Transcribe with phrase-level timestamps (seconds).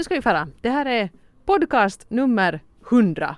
[0.00, 0.48] nu ska vi fara.
[0.60, 1.10] Det här är
[1.46, 2.60] podcast nummer
[2.90, 3.36] 100.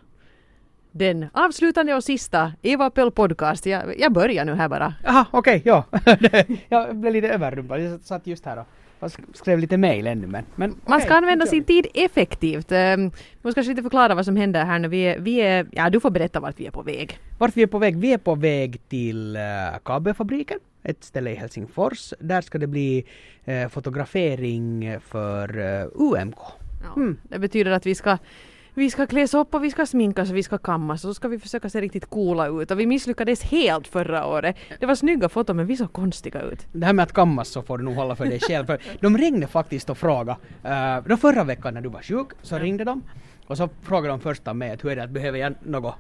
[0.93, 3.67] Den avslutande och sista Eva Pell podcast.
[3.67, 4.95] Jag, jag börjar nu här bara.
[5.05, 5.85] Jaha, okej, ja.
[6.69, 7.81] jag blev lite överrumplad.
[7.81, 8.67] Jag satt just här och
[9.03, 10.45] och sk- skrev lite mail ännu men...
[10.55, 12.73] men Man ska använda sin tid effektivt.
[12.73, 13.13] Um,
[13.43, 14.89] måste kanske lite förklara vad som händer här nu.
[14.89, 17.19] Vi är, vi är, ja du får berätta vart vi är på väg.
[17.39, 17.97] Vart vi är på väg?
[17.97, 22.13] Vi är på väg till uh, kabelfabriken, ett ställe i Helsingfors.
[22.19, 23.05] Där ska det bli
[23.45, 26.39] eh, fotografering för eh, UMK.
[26.97, 27.19] Mm.
[27.23, 28.19] Det betyder att vi ska
[28.75, 31.29] vi ska kläs upp och vi ska sminkas och vi ska kammas och så ska
[31.29, 32.71] vi försöka se riktigt coola ut.
[32.71, 34.57] Och vi misslyckades helt förra året.
[34.81, 36.67] Det var snygga foton men vi såg konstiga ut.
[36.73, 38.67] Det här med att kammas så får du nog hålla för dig själv.
[38.67, 40.39] För de ringde faktiskt och frågade.
[40.65, 43.03] Uh, då förra veckan när du var sjuk så ringde de.
[43.47, 45.95] Och så frågade de först av mig att hur är det att behöver jag något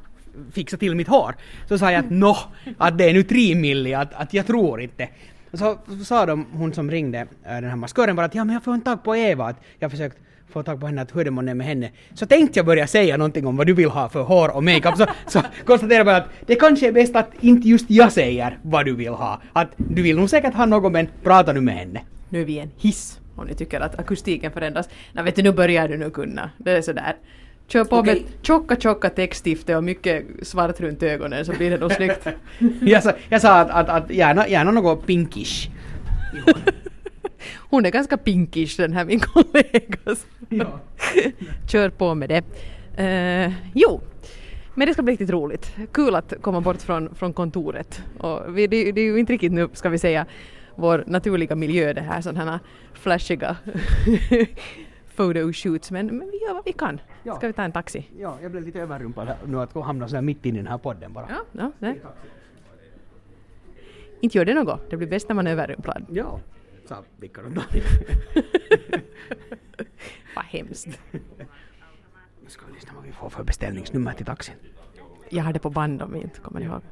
[0.53, 1.35] fixa till mitt hår?
[1.69, 2.37] Så sa jag att nå,
[2.79, 5.09] att det är nu tre milli, att, att jag tror inte.
[5.51, 8.55] Och så sa de, hon som ringde, äh, den här maskören bara att ja men
[8.55, 10.19] jag får en tag på Eva, att jag försökt
[10.53, 11.91] få tag på henne, att hur är det månne med henne?
[12.15, 14.97] Så tänkte jag börja säga någonting om vad du vill ha för hår och makeup,
[14.97, 18.59] så, så konstaterade jag bara att det kanske är bäst att inte just jag säger
[18.63, 19.41] vad du vill ha.
[19.53, 22.01] Att du vill nog säkert ha något men prata nu med henne.
[22.29, 24.89] Nu är vi en hiss om ni tycker att akustiken förändras.
[25.13, 26.51] Nej vet du, nu börjar du nu kunna.
[26.59, 27.17] Det är sådär.
[27.67, 28.15] Kör på Okej.
[28.15, 32.27] med tjocka tjocka textstifte och mycket svart runt ögonen så blir det nog snyggt.
[32.81, 35.69] Jag sa, jag sa att, att, att gärna, gärna något pinkish.
[37.71, 40.17] Hon är ganska pinkish den här min kollega.
[40.49, 40.81] Ja.
[41.69, 42.45] Kör på med det.
[42.97, 44.01] Eh, jo,
[44.75, 45.77] men det ska bli riktigt roligt.
[45.93, 48.03] Kul att komma bort från, från kontoret.
[48.19, 50.27] Och vi, det, det är ju inte riktigt nu, ska vi säga,
[50.75, 52.61] vår naturliga miljö det här sådana här
[52.93, 53.57] flashiga
[55.17, 55.91] photoshoots.
[55.91, 57.01] Men, men vi gör vad vi kan.
[57.23, 57.37] Ja.
[57.37, 58.09] Ska vi ta en taxi?
[58.19, 60.79] Ja, jag blev lite överrumplad här nu att hamna så här mitt i den här
[60.79, 61.27] podden bara.
[61.29, 62.01] Ja, ja nej.
[64.21, 64.91] Inte gör det något.
[64.91, 66.07] Det blir bäst när man är överrumplad.
[66.11, 66.41] Ja,
[66.89, 67.53] sa Rickard och
[70.37, 70.89] Vad hemskt.
[72.43, 74.55] Nu ska vi lyssna vad vi får för beställningsnummer till taxin.
[75.31, 76.83] Jag har det på band om vi inte kommer ihåg.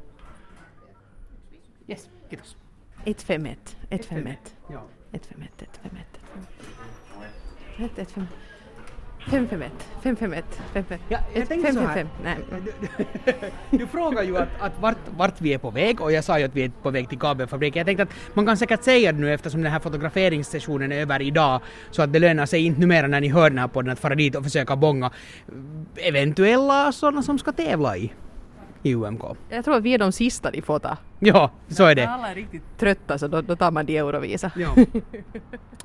[1.87, 2.57] Yes, kiitos.
[3.05, 4.57] 151, 151.
[4.69, 4.87] Ja.
[5.11, 6.21] 151, 151,
[7.77, 8.29] 151.
[9.29, 9.73] 551,
[10.03, 11.01] 551, 551.
[11.09, 11.95] Ja, jag tänkte så här.
[11.95, 12.37] 555, nej.
[13.71, 16.39] Du, du frågar ju att, att vart, vart vi är på väg och jag sa
[16.39, 17.79] ju att vi är på väg till kabelfabriken.
[17.79, 21.23] Jag tänkte att man kan säkert säga det nu eftersom den här fotograferingssessionen är över
[21.23, 21.61] idag
[21.91, 24.15] så att det lönar sig inte numera när ni hör den här podden att fara
[24.15, 25.11] dit och försöka bonga
[25.97, 28.13] eventuella sådana som ska tävla i,
[28.83, 29.23] i UMK.
[29.49, 30.97] Jag tror att vi är de sista de får ta.
[31.19, 32.09] Ja, så är När det.
[32.09, 34.51] alla är riktigt trötta så då, då tar man de Eurovisa.
[34.57, 34.75] Ja,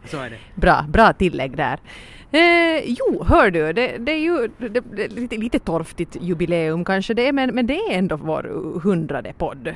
[0.05, 0.37] så är det.
[0.55, 1.79] Bra, bra tillägg där.
[2.31, 7.13] Eh, jo, hör du, det, det är ju det, det, lite, lite torftigt jubileum kanske
[7.13, 9.75] det är, men, men det är ändå vår hundrade podd.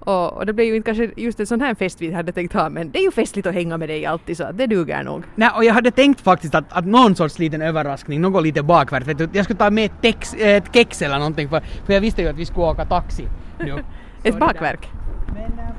[0.00, 2.52] Och, och det blev ju inte kanske just en sån här fest vi hade tänkt
[2.54, 5.22] ha, men det är ju festligt att hänga med dig alltid så det duger nog.
[5.34, 9.06] Nej, och jag hade tänkt faktiskt att, att någon sorts liten överraskning, något lite bakvärt.
[9.06, 12.22] Vet du, jag skulle ta med tex, ett kex eller någonting för, för jag visste
[12.22, 13.28] ju att vi skulle åka taxi
[13.58, 13.74] nu.
[14.22, 14.88] Ett bakverk.
[15.34, 15.74] Men, äh,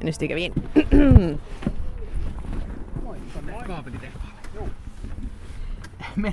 [0.00, 0.52] Nu stiger vi in.
[3.68, 4.08] Oj, kom det.
[4.56, 4.62] Jo.
[6.14, 6.32] Men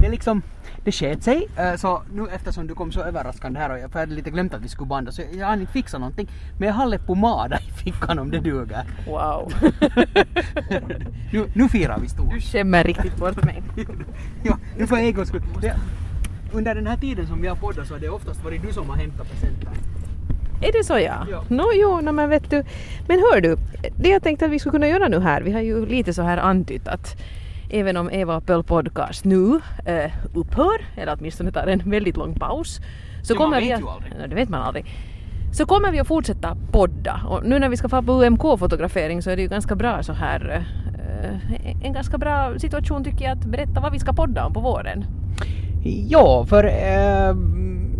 [0.00, 0.42] det är liksom,
[0.84, 1.46] det sket sig.
[1.56, 4.54] eh, Så nu eftersom du kom så överraskande här och jag jag hade lite glömt
[4.54, 6.28] att vi skulle banda så jag har inte fixat någonting.
[6.58, 8.84] Men jag har lite pomada i fickan om det duger.
[9.06, 9.52] Wow.
[11.32, 12.30] Nu, nu firar vi stort.
[12.30, 13.62] Du skämmer riktigt bort mig.
[14.42, 15.42] Ja, nu för en gångs skull.
[16.52, 18.88] Under den här tiden som vi har poddat så har det oftast varit du som
[18.90, 19.68] har hämtat presenter.
[20.62, 21.26] Är det så ja?
[21.30, 21.44] Ja.
[21.48, 22.64] Nå jo, no, men vet du.
[23.08, 23.56] Men hör du,
[23.96, 26.22] det jag tänkte att vi skulle kunna göra nu här, vi har ju lite så
[26.22, 27.16] här antytt att
[27.70, 32.80] även om Eva Pöll podcast nu eh, upphör, eller åtminstone tar en väldigt lång paus,
[33.22, 34.02] så man kommer vi vet att.
[34.20, 34.86] Ja, det vet man aldrig.
[35.52, 39.30] Så kommer vi att fortsätta podda och nu när vi ska få på UMK-fotografering så
[39.30, 40.64] är det ju ganska bra så här
[41.22, 44.60] eh, en ganska bra situation tycker jag att berätta vad vi ska podda om på
[44.60, 45.04] våren.
[46.08, 47.34] Ja, för eh,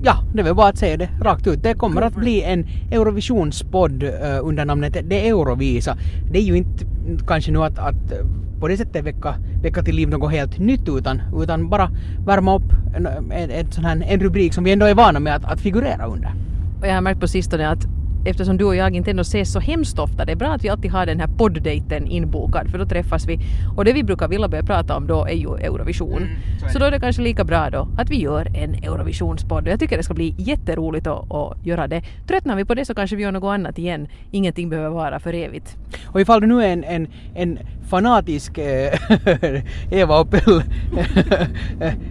[0.03, 1.63] ja, det är väl bara att säga det rakt ut.
[1.63, 4.11] Det kommer att bli en Eurovisionspodd eh,
[4.43, 5.97] under namnet Det Eurovisa.
[6.31, 6.85] Det är ju inte
[7.27, 8.19] kanske nu att, att eh,
[8.61, 11.91] på det sättet väcka, väcka till liv något helt nytt utan, utan bara
[12.27, 15.35] värma upp en, en, en, sån här, en rubrik som vi ändå är vana med
[15.35, 16.35] att, att figurera under.
[16.81, 17.87] Och jag har märkt på sistone att
[18.27, 20.69] eftersom du och jag inte ändå ses så hemskt ofta, det är bra att vi
[20.69, 23.39] alltid har den här podddejten inbokad för då träffas vi.
[23.77, 26.23] Och det vi brukar vilja börja prata om då är ju Eurovision.
[26.23, 26.29] Mm,
[26.61, 29.69] så är så då är det kanske lika bra då att vi gör en Eurovisionspodd.
[29.69, 32.03] Jag tycker det ska bli jätteroligt att, att göra det.
[32.27, 34.09] Tröttnar vi på det så kanske vi gör något annat igen.
[34.31, 35.77] Ingenting behöver vara för evigt.
[36.07, 37.59] Och ifall du nu är en, en, en
[37.89, 38.99] fanatisk eh,
[39.91, 40.63] Eva Opel,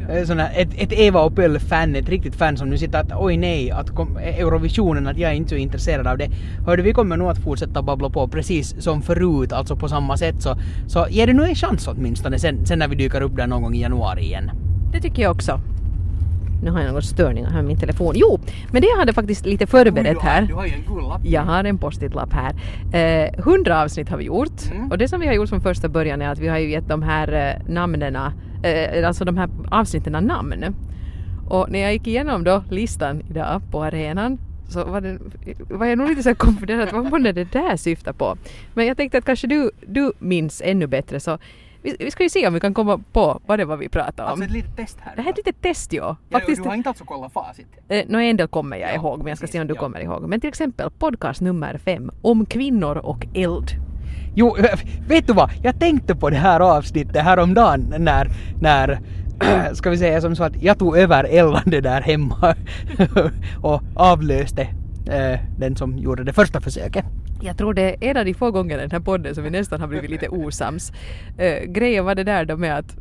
[0.56, 4.18] ett, ett Eva Opel-fan, ett riktigt fan som nu sitter att oj nej, att kom,
[4.18, 6.30] Eurovisionen, att jag är inte så intresserad av det.
[6.66, 10.42] Hörde vi kommer nog att fortsätta babbla på precis som förut, alltså på samma sätt
[10.42, 10.57] så,
[10.88, 13.62] så ge det nu en chans åtminstone sen, sen när vi dyker upp där någon
[13.62, 14.51] gång i januari igen.
[14.92, 15.62] Det tycker jag också.
[16.65, 18.13] Nu har jag någon störning här med min telefon.
[18.17, 18.39] Jo,
[18.71, 20.41] men det jag hade faktiskt lite förberett här.
[20.41, 21.21] Du har ju en gul lapp.
[21.23, 22.53] Jag har en post-it-lapp här.
[22.94, 24.91] Eh, 100 avsnitt har vi gjort Mm.
[24.91, 26.88] och det som vi har gjort från första början är att vi har ju gett
[26.88, 28.15] de här eh, namnen,
[28.63, 30.75] eh, alltså de här avsnitten namn.
[31.50, 34.38] Och när jag gick igenom då listan idag på arenan
[34.69, 35.17] så var, det,
[35.69, 38.38] var jag nog lite så konfunderad vad månne det där syftar på.
[38.73, 41.38] Men jag tänkte att kanske du, du minns ännu bättre så
[41.86, 44.24] vi, vi ska ju se om vi kan komma på vad det var vi pratade
[44.24, 44.30] om.
[44.30, 45.16] Alltså ett litet test här.
[45.16, 46.16] Det här är ett litet test ja.
[46.30, 47.68] Ja, Faktiskt, Du har inte alltså kollat facit?
[47.90, 49.80] Eh, Nå en del kommer jag Ja, ihåg, men jag ska se om du ja.
[49.80, 50.30] kommer ihåg.
[50.30, 53.72] Men till exempel podcast nummer fem, om kvinnor och eld.
[54.36, 54.58] Jo,
[55.08, 55.52] vet du vad?
[55.64, 58.30] Jag tänkte på det här avsnittet häromdagen när,
[58.62, 59.00] när
[59.74, 62.56] ska vi säga som så att jag tog över eldande där hemma
[63.62, 64.62] och avlöste
[65.10, 67.06] eh, den som gjorde det första försöket.
[67.42, 69.50] Jag tror det är en av de få gångerna i den här podden som vi
[69.50, 70.92] nästan har blivit lite osams.
[70.92, 72.98] Uh, grejen var det där då med att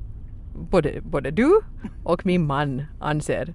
[0.71, 1.61] både, både du
[2.05, 3.55] och min man anser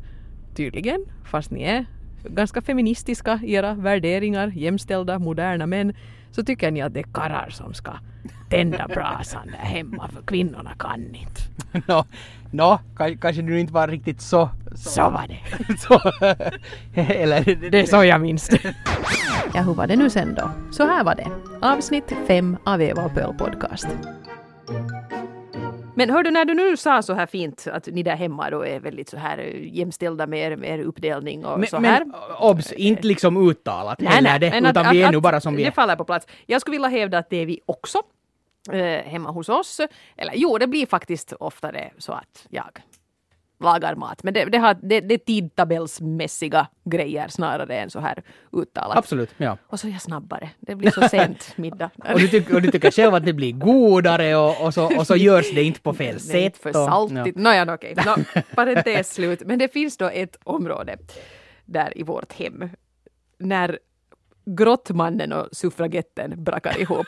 [0.56, 1.86] tydligen, fast ni är
[2.24, 5.94] ganska feministiska i era värderingar, jämställda, moderna män,
[6.32, 7.92] så tycker ni att det är karlar som ska
[8.50, 11.42] tända brasan där hemma för kvinnorna kan inte.
[11.88, 12.06] Nå,
[12.52, 14.50] nå ka- kanske du inte var riktigt så...
[14.76, 15.78] Så var det.
[15.80, 15.94] så
[17.02, 17.70] eller...
[17.72, 18.76] Det är så jag minns det.
[19.54, 20.52] Ja, hur var det nu sen då?
[20.72, 21.28] Så här var det.
[21.62, 23.88] Avsnitt fem av Eva och Pöl podcast.
[25.96, 28.66] Men hör du, när du nu sa så här fint att ni där hemma då
[28.66, 32.06] är väldigt så här eh, jämställda med er, med er uppdelning och Men, så här.
[32.06, 35.42] men obs, inte liksom uttalat heller det, men utan att- vi är att- nu bara
[35.42, 35.72] som vi Det är.
[35.72, 36.28] faller på plats.
[36.46, 37.98] Jag skulle vilja hävda att det är vi också
[38.72, 39.80] eh, hemma hos oss.
[40.18, 42.66] Eller jo, det blir faktiskt oftare så att jag
[43.60, 44.24] lagar mat.
[44.24, 48.24] Men det, det, har, det, det är tidtabellsmässiga grejer snarare än så här
[48.54, 48.98] uttalat.
[48.98, 49.58] Absolut, ja.
[49.68, 50.50] Och så är jag snabbare.
[50.60, 51.90] Det blir så sent middag.
[52.14, 55.08] Och du, tycker, och du tycker själv att det blir godare och, och, så, och
[55.08, 56.58] så görs det inte på fel är inte sätt.
[56.58, 57.38] för och- saltigt.
[57.38, 57.42] ja.
[57.44, 57.96] Nåja, okej.
[58.06, 59.42] No, parentes slut.
[59.46, 60.98] Men det finns då ett område
[61.66, 62.70] där i vårt hem
[63.40, 63.80] när
[64.46, 67.08] grottmannen och suffragetten brakar ihop.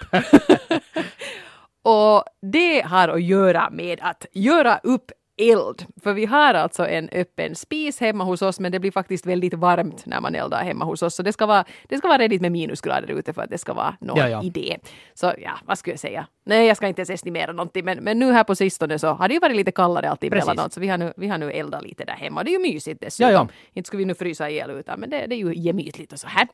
[1.84, 5.86] och det har att göra med att göra upp eld.
[6.04, 9.54] För vi har alltså en öppen spis hemma hos oss men det blir faktiskt väldigt
[9.54, 11.16] varmt när man eldar hemma hos oss.
[11.16, 13.74] Så det ska vara, det ska vara redigt med minusgrader ute för att det ska
[13.74, 14.44] vara någon Ja, ja.
[14.44, 14.78] idé.
[15.14, 16.28] Så ja, vad skulle jag säga?
[16.46, 19.28] Nej, jag ska inte ens estimera någonting men, men nu här på sistone så har
[19.28, 21.84] det ju varit lite kallare alltid emellanåt så vi har, nu, vi har nu eldat
[21.84, 22.44] lite där hemma.
[22.44, 23.32] Det är ju mysigt dessutom.
[23.32, 23.48] Ja, ja.
[23.74, 26.28] Inte skulle vi nu frysa ihjäl utan men det, det är ju gemytligt och så
[26.28, 26.48] här.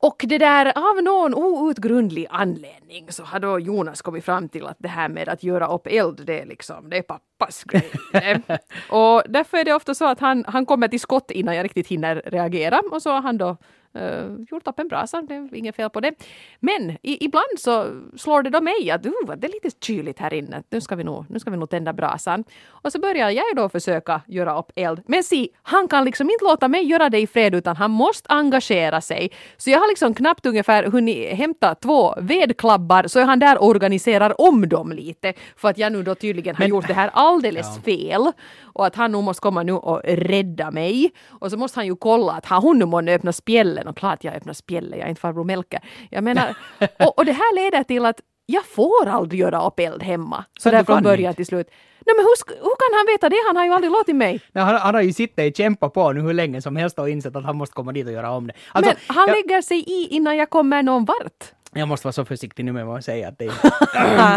[0.00, 4.76] Och det där av någon outgrundlig anledning så har då Jonas kommit fram till att
[4.78, 7.90] det här med att göra upp eld det är liksom, det är pappas grej.
[8.90, 11.86] Och därför är det ofta så att han, han kommer till skott innan jag riktigt
[11.86, 13.56] hinner reagera och så har han då
[13.94, 16.14] eh, gjort upp en brasa, det är inget fel på det.
[16.60, 17.86] Men i, ibland så
[18.16, 21.04] slår det då mig att uh, det är lite kyligt här inne, nu ska vi
[21.04, 22.44] nog, nu ska vi nog tända brasan.
[22.68, 25.02] Och så börjar jag då försöka göra upp eld.
[25.06, 28.28] Men se, han kan liksom inte låta mig göra det i fred utan han måste
[28.28, 29.30] engagera sig.
[29.56, 33.66] Så jag har liksom knappt ungefär hunnit hämta två vedklabbar så är han där och
[33.66, 35.32] organiserar om dem lite.
[35.56, 38.32] För att jag nu då tydligen har Men- gjort det här alldeles fel.
[38.62, 41.10] Och att han nog måste komma nu och rädda mig.
[41.28, 43.36] Och så måste han ju kolla att har hon nu månne öppnat
[43.78, 43.88] spjällen?
[43.88, 45.80] Och klart jag öppnar spjällen, jag är inte farbror Melker.
[46.10, 46.54] Jag menar,
[46.98, 50.44] och, och det här leder till att jag får aldrig göra upp eld hemma.
[50.58, 51.66] Så där från början till slut.
[52.06, 53.36] Nej men hur, hur kan han veta det?
[53.46, 54.40] Han har ju aldrig låtit mig.
[54.52, 57.08] Nej, han, han har ju sittit och kämpat på nu hur länge som helst och
[57.08, 58.52] insett att han måste komma dit och göra om det.
[58.72, 61.44] Alltså, men han jag, lägger sig i innan jag kommer någon vart.
[61.72, 63.48] jag måste vara så försiktig nu med vad jag säger att det,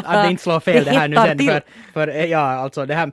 [0.05, 1.38] att det inte slår fel Det det här nu sen.
[1.38, 1.48] till.
[1.48, 3.12] För, för eh, ja, alltså det här...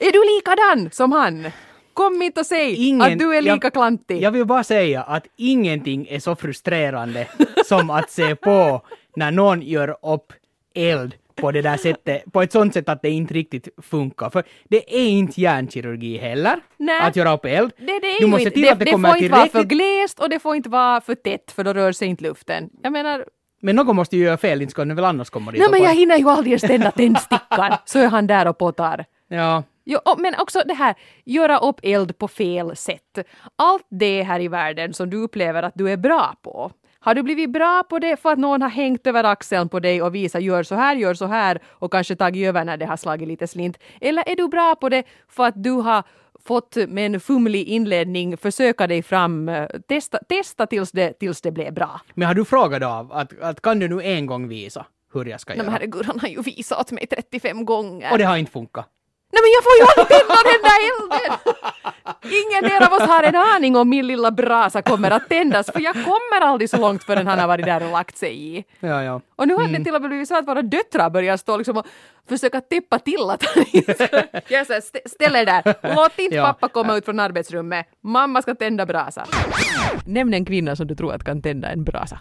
[0.00, 1.50] Är du likadan som han?
[1.94, 4.22] Kom inte och säg Ingen- att du är lika jag- klantig.
[4.22, 7.26] Jag vill bara säga att ingenting är så frustrerande
[7.66, 8.82] som att se på
[9.16, 10.32] när någon gör upp
[10.74, 14.30] eld på det där sättet, på ett sånt sätt att det inte riktigt funkar.
[14.30, 17.00] För det är inte hjärnkirurgi heller, Nej.
[17.02, 17.72] att göra upp eld.
[17.78, 19.42] Det, det, är du måste inte, till det, att det, det kommer får inte vara
[19.42, 19.78] för tillräckligt...
[19.78, 22.70] glest och det får inte vara för tätt för då rör sig inte luften.
[22.82, 23.24] Jag menar,
[23.62, 25.82] Men någon måste ju göra fel, inte ska den väl annars komma dit nej men
[25.82, 29.04] jag hinner ju aldrig ens tända tändstickan så är han där och potar.
[29.28, 33.18] Ja, Jo, men också det här, göra upp eld på fel sätt.
[33.56, 36.72] Allt det här i världen som du upplever att du är bra på.
[36.98, 40.02] Har du blivit bra på det för att någon har hängt över axeln på dig
[40.02, 42.96] och visat gör så här, gör så här och kanske tagit över när det har
[42.96, 43.78] slagit lite slint?
[44.00, 46.02] Eller är du bra på det för att du har
[46.44, 51.52] fått med en fumlig inledning försöka dig fram, eh, testa, testa tills, det, tills det
[51.52, 52.00] blev bra?
[52.14, 55.40] men har du frågat av att, att kan du nu en gång visa hur jag
[55.40, 55.64] ska göra?
[55.64, 58.12] men herregud, han har ju visat åt mig 35 gånger.
[58.12, 58.88] Och det har inte funkat.
[59.34, 61.38] Nej men jag får ju aldrig tända den där elden!
[62.42, 65.80] ingen del av oss har en aning om min lilla brasa kommer att tändas för
[65.80, 68.64] jag kommer aldrig så långt förrän han har varit där och lagt sig i.
[68.80, 69.20] Ja, ja.
[69.36, 71.76] Och nu har det till och med blivit så att våra döttrar börjar stå liksom
[71.76, 71.86] och
[72.28, 74.28] försöka täppa till att han inte.
[74.48, 76.44] Jag säger, stä- ställ er där, låt inte Ja.
[76.44, 79.26] pappa komma ut från arbetsrummet, mamma ska tända brasa.
[80.06, 82.18] Nämn en kvinna som du tror att kan tända en brasa.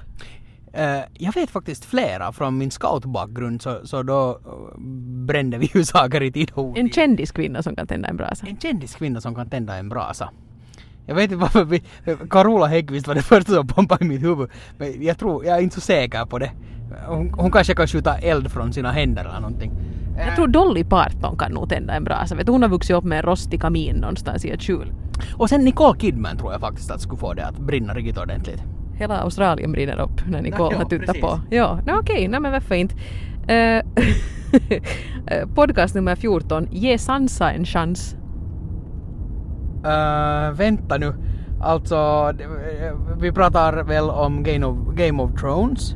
[0.74, 4.80] Eh, jag vet faktiskt flera från min scoutbakgrund så, så då eh,
[5.26, 6.94] brände vi ju saker i tid och En otid.
[6.94, 8.48] kändiskvinna som kan tända en brasa.
[8.48, 10.30] En kändiskvinna som kan tända en brasa.
[11.06, 11.84] Jag vet inte varför vi...
[12.30, 14.50] Carola Häggkvist var det första som pumpade i mitt huvud.
[14.78, 16.52] Men jag tror, jag är inte så säker på det.
[17.08, 19.72] Hon, hon kanske kan skjuta eld från sina händer eller någonting.
[20.18, 22.36] Jag tror Dolly Parton kan nog tända en brasa.
[22.36, 24.92] Vet hon har vuxit upp med en rostig kamin någonstans i ett skjul.
[25.38, 28.64] Och sen Nicole Kidman tror jag faktiskt att skulle få det att brinna riktigt ordentligt.
[28.96, 30.86] Hela Australien brinner upp när Nicole Ja, har
[31.22, 31.40] på.
[31.50, 32.96] Ja, no, okej, nej men varför inte.
[33.48, 33.84] Eh,
[35.56, 38.16] podcast nummer 14, Ge Sansa en chans.
[39.86, 41.14] Uh, vänta nu.
[41.62, 42.32] Alltså,
[43.22, 45.96] vi pratar väl om Game of, Game of Thrones.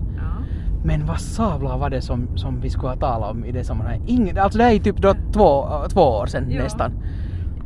[0.83, 4.03] Men vad sabla var det som, som vi skulle ha talat om i det sammanhanget?
[4.07, 6.63] Ingen, alltså det här är typ då två, två år sedan Ja.
[6.63, 6.91] nästan.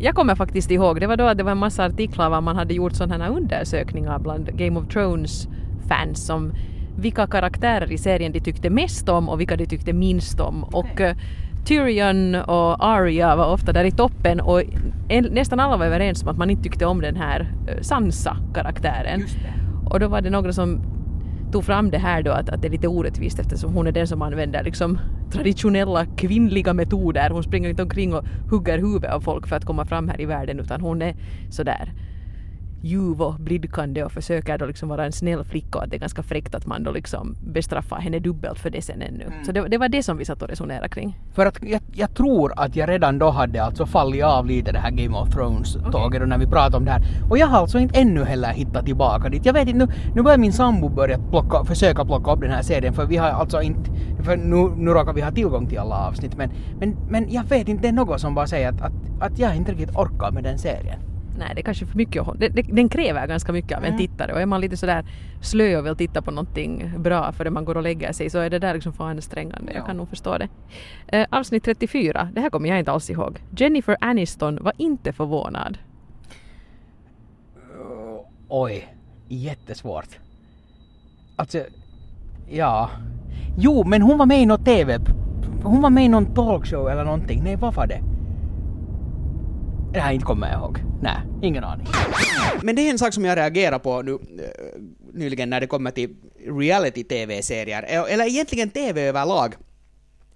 [0.03, 2.55] Jag kommer faktiskt ihåg, det var då att det var en massa artiklar var man
[2.55, 5.47] hade gjort sådana här undersökningar bland Game of Thrones
[5.87, 6.53] fans om
[6.97, 10.63] vilka karaktärer i serien de tyckte mest om och vilka de tyckte minst om.
[10.63, 11.15] Och eh,
[11.65, 14.61] Tyrion och Arya var ofta där i toppen och
[15.09, 19.23] en, nästan alla var överens om att man inte tyckte om den här eh, Sansa-karaktären.
[19.89, 20.81] Och då var det några som
[21.51, 24.07] tog fram det här då att, att det är lite orättvist eftersom hon är den
[24.07, 24.99] som använder liksom
[25.31, 27.29] traditionella kvinnliga metoder.
[27.29, 30.25] Hon springer inte omkring och hugger huvudet av folk för att komma fram här i
[30.25, 31.15] världen utan hon är
[31.49, 31.93] sådär
[32.81, 35.99] ljuv och blidkande och försöker då liksom vara en snäll flicka och att det är
[35.99, 39.31] ganska fräckt att man då liksom bestraffar henne dubbelt för det sen ännu.
[39.45, 41.19] Så det, det var det som vi satt och resonerade kring.
[41.33, 44.79] För att jag, jag tror att jag redan då hade alltså fallit av lite det
[44.79, 47.01] här Game of Thrones-tåget och när vi pratade om det här.
[47.29, 49.45] Och jag har alltså inte ännu heller hittat tillbaka dit.
[49.45, 52.61] Jag vet inte, nu, nu börjar min sambo börja plocka, försöka plocka upp den här
[52.61, 53.91] serien för vi har alltså inte,
[54.23, 57.67] för nu, nu råkar vi ha tillgång till alla avsnitt men, men, men jag vet
[57.67, 60.43] inte, det är något som bara säger att, att, att jag inte riktigt orkar med
[60.43, 61.10] den serien.
[61.37, 62.21] Nej, det är kanske för mycket.
[62.21, 64.77] att hå- Det, det, den kräver ganska mycket av en tittare och är man lite
[64.77, 65.05] sådär
[65.41, 68.49] slö och vill titta på någonting bra före man går och lägger sig så är
[68.49, 69.71] det där liksom för ansträngande.
[69.73, 69.85] Jag Ja.
[69.85, 70.47] kan nog förstå det.
[71.07, 73.39] Eh, avsnitt 34, det här kommer jag inte alls ihåg.
[73.57, 75.77] Jennifer Aniston var inte förvånad.
[78.49, 78.87] Oj,
[79.27, 80.19] jättesvårt.
[81.35, 81.59] Alltså,
[82.49, 82.89] ja.
[83.57, 84.99] Jo, men hon var med i något TV.
[85.63, 87.41] Hon var med i någon talkshow eller någonting.
[87.43, 88.01] Nej, vad var det?
[89.93, 90.77] Det här inte kommer jag ihåg.
[91.01, 91.87] Nej, ingen aning.
[92.61, 94.19] Men det är en sak som jag reagerar på nu eh,
[95.13, 96.15] nyligen när det kommer till
[96.47, 99.55] reality-tv-serier, Eh, eller egentligen tv överlag.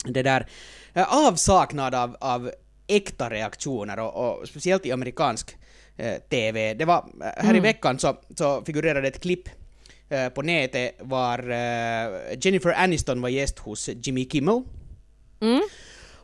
[0.06, 0.48] Det där
[0.94, 2.52] eh, avsaknad av, av
[2.88, 5.58] äkta reaktioner och, och speciellt i amerikansk
[5.98, 6.74] eh, tv.
[6.74, 7.06] Det var,
[7.38, 9.50] här i veckan så, så figurerade ett klipp
[10.10, 14.64] eh, på nätet var eh, Jennifer Aniston var gäst hos Jimmy Kimmel.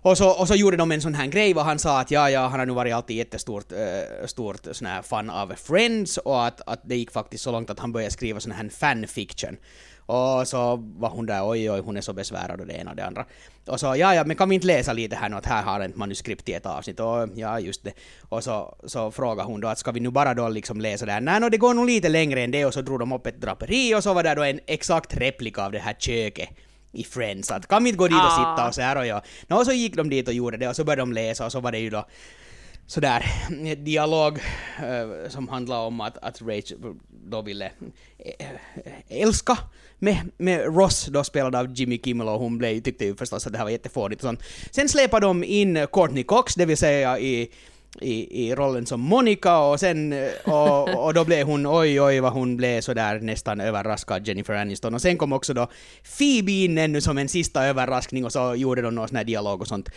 [0.03, 2.29] Och så, och så gjorde de en sån här grej vad han sa att ja,
[2.29, 6.17] ja, han har nu varit alltid jättestort äh, stort eh, sån här fan av Friends
[6.17, 9.57] och att, att det gick faktiskt så långt att han började skriva sån här fanfiction.
[10.05, 12.95] Och så var hon där, oj oj, hon är så besvärad och det ena och
[12.95, 13.25] det andra.
[13.65, 15.79] Och så, ja ja, men kan vi inte läsa lite här nu att här har
[15.79, 16.99] ett manuskript i ett avsnitt?
[16.99, 17.93] Och ja, just det.
[18.29, 21.11] Och så, så frågade hon då att ska vi nu bara då liksom läsa det
[21.11, 21.21] här?
[21.21, 23.41] Nej, no, det går nog lite längre än det och så drog de upp ett
[23.41, 26.49] draperi och så var det då en exakt replika av det här köket
[26.91, 29.23] i Friends att kan vi inte gå dit och sitta och så här och ja.
[29.49, 31.59] Och så gick de dit och gjorde det och så började de läsa och så
[31.59, 32.05] var det ju då
[32.87, 33.25] sådär
[33.75, 34.39] dialog
[34.77, 36.77] eh, som handlade om att, att Rachel
[37.29, 37.71] då ville
[38.17, 38.47] eh,
[39.09, 39.57] älska
[39.99, 43.51] med, med Ross då spelad av Jimmy Kimmel och hon blev, tyckte ju förstås att
[43.51, 44.43] det här var jättefånigt och sånt.
[44.71, 47.51] Sen släpade de in Courtney Cox, det vill säga i
[47.99, 52.19] i, i rollen som Monica och sen eh, och, och då blev hon oj oj
[52.19, 55.67] vad hon blev sådär nästan överraskad Jennifer Aniston och sen kom också då
[56.17, 59.61] Phoebe in ännu som en sista överraskning och så gjorde de någon sån här dialog
[59.61, 59.89] och sånt.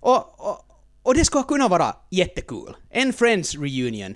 [0.00, 0.66] Och, och,
[1.02, 2.76] och det skulle kunna vara jättekul.
[2.90, 4.14] En Friends reunion.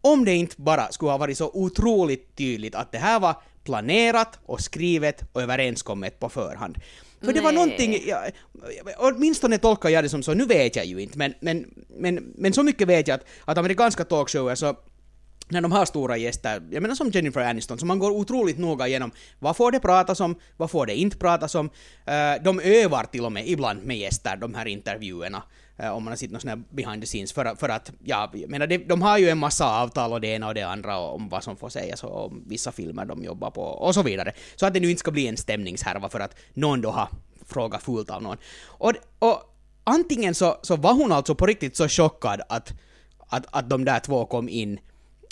[0.00, 3.34] Om det inte bara skulle ha varit så otroligt tydligt att det här var
[3.64, 6.78] planerat och skrivet och överenskommet på förhand.
[7.20, 7.66] För det var Nej.
[7.66, 8.24] någonting, ja,
[8.96, 12.52] åtminstone tolkar jag det som så, nu vet jag ju inte, men, men, men, men
[12.52, 14.76] så mycket vet jag att, att amerikanska talkshower så
[15.48, 18.88] när de har stora gäster, jag menar som Jennifer Aniston, så man går otroligt noga
[18.88, 21.70] igenom vad får det pratas om, vad får det inte pratas om.
[22.06, 25.42] Eh, de övar till och med ibland med gäster, de här intervjuerna,
[25.78, 27.92] Eh, om man har sett någon sån här behind the scenes, för, att- för att,
[28.04, 30.62] ja, jag menar, det, de har ju en massa avtal och det ena och det
[30.62, 34.02] andra om vad som får sägas och om vissa filmer de jobbar på och så
[34.02, 34.32] vidare.
[34.56, 37.08] Så att det nu inte ska bli en stämningshärva för att någon då har
[37.46, 38.36] frågat fult av någon.
[38.66, 39.42] Och, och
[39.84, 42.72] antingen så, så var hon alltså på riktigt så chockad att
[43.30, 44.78] att, att de där två kom in.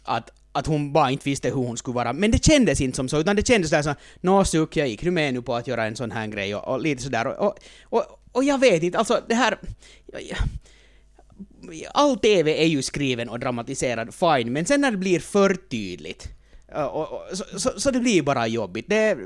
[0.05, 2.13] Att, att hon bara inte visste hur hon skulle vara.
[2.13, 5.03] Men det kändes inte som så, utan det kändes där så nå suck, jag gick
[5.03, 7.27] nu med nu på att göra en sån här grej och, och lite sådär.
[7.27, 9.59] Och, och, och, och jag vet inte, alltså det här...
[11.95, 16.29] All TV är ju skriven och dramatiserad, fine, men sen när det blir för tydligt
[16.75, 18.85] och, och, så, så, så, det blir bara jobbigt.
[18.89, 19.19] Det är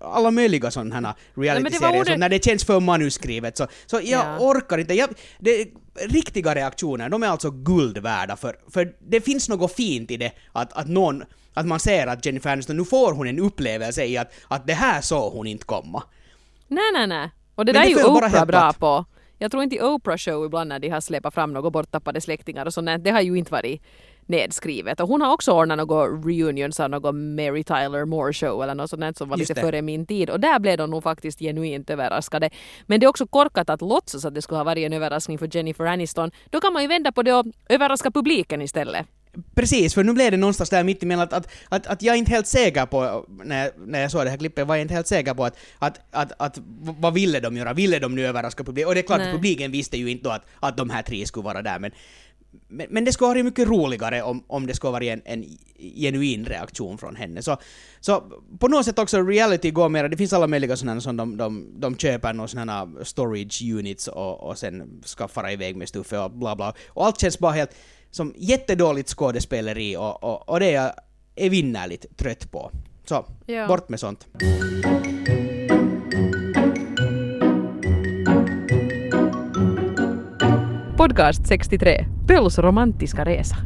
[0.00, 2.18] alla möjliga sådana reality-serier, ordet...
[2.18, 4.38] när det känns för manuskrivet, så, så jag ja.
[4.40, 4.94] orkar inte.
[4.94, 10.10] Jag, det, riktiga reaktioner, de är alltså guld värda, för, för det finns något fint
[10.10, 13.38] i det, att, att någon att man ser att Jennifer Aniston, nu får hon en
[13.38, 16.02] upplevelse i att, att det här såg hon inte komma.
[16.68, 17.30] Nej, nej, nej.
[17.54, 19.04] Och det Men där det är ju Oprah bra på.
[19.38, 22.66] Jag tror inte i Oprah show ibland när de har släpat fram några borttappade släktingar
[22.66, 23.82] och sånt, det har ju inte varit
[24.26, 25.00] nedskrivet.
[25.00, 28.90] Och hon har också ordnat några reunions av något Mary Tyler Moore show eller något
[28.90, 30.30] sånt som var lite före min tid.
[30.30, 32.50] Och där blev de nog faktiskt genuint överraskade.
[32.86, 35.56] Men det är också korkat att låtsas att det skulle ha varit en överraskning för
[35.56, 36.30] Jennifer Aniston.
[36.50, 39.06] Då kan man ju vända på det och överraska publiken istället.
[39.54, 42.18] Precis, för nu blev det någonstans där mitt emellan att, att, att, att jag är
[42.18, 45.06] inte helt säker på, när, när jag såg det här klippet, var jag inte helt
[45.06, 46.58] säker på att, att, att, att
[47.00, 47.72] vad ville de göra?
[47.72, 48.88] Ville de nu överraska publiken?
[48.88, 49.28] Och det är klart Nej.
[49.28, 51.90] att publiken visste ju inte då att, att de här tre skulle vara där, men,
[52.68, 55.44] men, men det skulle varit mycket roligare om, om det skulle varit en, en
[55.78, 57.42] genuin reaktion från henne.
[57.42, 57.56] Så,
[58.00, 58.22] så
[58.58, 61.80] på något sätt också reality går mer, det finns alla möjliga sådana som de, de,
[61.80, 66.30] de köper några sådana storage units och, och sen ska fara iväg med stuffet och
[66.30, 66.74] bla bla.
[66.88, 67.70] Och allt känns bara helt
[68.10, 70.92] som jättedåligt skådespeleri och, och, och det är jag
[71.36, 72.70] evinnerligt trött på.
[73.04, 73.66] Så, ja.
[73.66, 74.26] bort med sånt.
[81.04, 82.06] Podcast 63.
[82.26, 83.56] Pöls romantiska resa.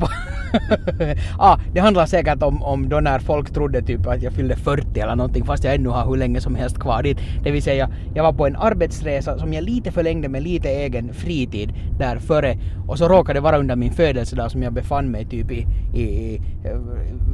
[1.38, 5.00] ah, det handlar säkert om, om då när folk trodde typ att jag fyllde 40
[5.00, 7.18] eller någonting fast jag ännu har hur länge som helst kvar dit.
[7.42, 11.14] Det vill säga, jag var på en arbetsresa som jag lite förlängde med lite egen
[11.14, 15.24] fritid där före och så råkade det vara under min födelsedag som jag befann mig
[15.24, 16.40] typ i, i, i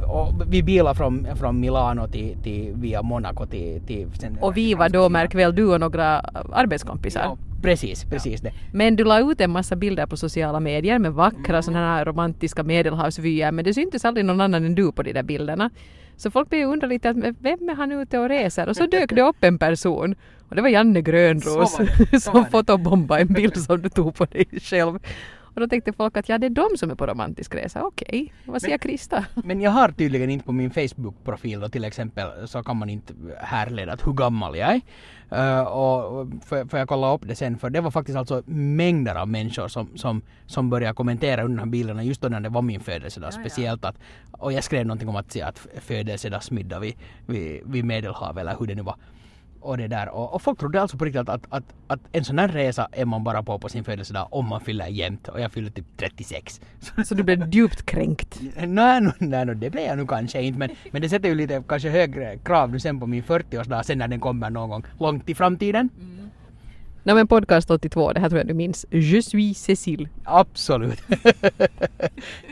[0.05, 3.81] och vi bilade från, från Milano till, till via Monaco till...
[3.87, 6.19] till sen, och vi var då, märk väl, du och några
[6.51, 7.21] arbetskompisar?
[7.23, 8.51] Ja, Precis, precis det.
[8.71, 11.63] Men du la ut en massa bilder på sociala medier med vackra mm.
[11.63, 15.23] sådana här romantiska medelhavsvyer men det syntes aldrig någon annan än du på de där
[15.23, 15.69] bilderna.
[16.17, 18.69] Så folk började undra lite att vem är han ute och reser?
[18.69, 20.15] Och så dök det upp en person.
[20.49, 21.79] Och det var Janne Grönros
[22.23, 24.99] som fotobombade en bild som du tog på dig själv.
[25.53, 27.83] Och då tänkte folk att ja, det är de som är på romantisk resa.
[27.83, 28.29] Okej, okay.
[28.45, 29.25] vad säger Krista?
[29.43, 33.13] Men jag har tydligen inte på min Facebook-profil då till exempel så kan man inte
[33.37, 34.81] härleda hur gammal jag är.
[35.31, 39.15] Uh, och för, för jag kolla upp det sen för det var faktiskt alltså mängder
[39.15, 42.49] av människor som, som, som började kommentera under de här bilderna just då när det
[42.49, 43.27] var min födelsedag.
[43.27, 43.95] Ja, speciellt att,
[44.31, 48.75] och jag skrev någonting om att, att födelsedagsmiddag vid, vid, vid Medelhavet eller hur det
[48.75, 48.95] nu var
[49.63, 50.09] och det där.
[50.09, 52.87] Och, och folk trodde alltså på riktigt att, att, att, att, en sån här resa
[52.91, 55.27] är man bara på på sin födelsedag om man fyller jämnt.
[55.27, 56.61] Och jag fyllde typ 36.
[57.05, 58.41] Så du blev djupt kränkt?
[58.67, 60.59] Nej, no, no, det blev jag nu kanske inte.
[60.59, 63.97] Men, men det sätter ju lite kanske högre krav nu sen på min 40-årsdag sen
[63.97, 65.89] när den kommer någon gång långt i framtiden.
[65.99, 66.29] Mm.
[67.05, 68.85] Nej men podcast 82, det här tror jag du minns.
[68.89, 70.09] Je suis Cécile.
[70.23, 71.03] Absolut.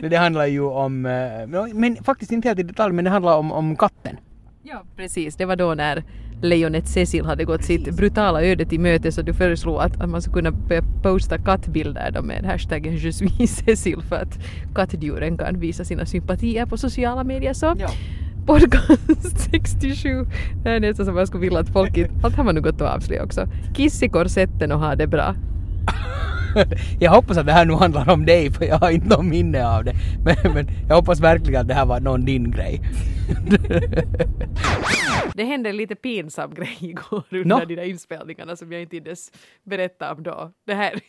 [0.00, 3.52] det handlar ju om, eh, men faktiskt inte helt i detalj, men det handlar om,
[3.52, 4.16] om katten.
[4.62, 5.36] Ja, precis.
[5.36, 6.04] Det var då när
[6.42, 10.22] lejonet Cecil hade gått sitt brutala öde till möte så du föreslog att, att man
[10.22, 14.38] skulle kunna börja posta kattbilder då med hashtaggen Je suis Cecil för att
[14.74, 17.52] kattdjuren kan visa sina sympatier på sociala medier.
[17.52, 17.88] Så ja.
[18.46, 20.26] podcast 67.
[20.64, 22.10] Det är nästan som jag skulle vilja att folk inte...
[22.22, 23.46] Allt har man nu gått att avslöja också.
[23.74, 25.34] Kiss i korsetten och ha det bra.
[27.00, 29.66] jag hoppas att det här nu handlar om dig för jag har inte någon minne
[29.66, 29.94] av det.
[30.24, 32.80] Men, men jag hoppas verkligen att det här var någon din grej.
[35.34, 37.64] det hände en lite pinsam grej igår under no?
[37.66, 39.32] de där inspelningarna som jag inte ens
[39.64, 40.52] berättade om då.
[40.66, 41.00] Det här